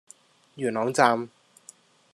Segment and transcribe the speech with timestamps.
[0.55, 1.29] 元朗站